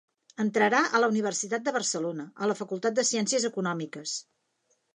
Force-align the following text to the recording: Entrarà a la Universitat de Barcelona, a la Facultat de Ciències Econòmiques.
Entrarà 0.43 0.79
a 0.79 1.01
la 1.03 1.09
Universitat 1.11 1.67
de 1.67 1.75
Barcelona, 1.75 2.27
a 2.45 2.49
la 2.53 2.57
Facultat 2.63 2.99
de 3.01 3.07
Ciències 3.13 3.49
Econòmiques. 3.53 4.19